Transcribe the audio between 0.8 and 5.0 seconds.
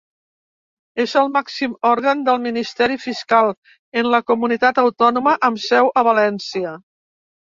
És el màxim òrgan del Ministeri Fiscal en la comunitat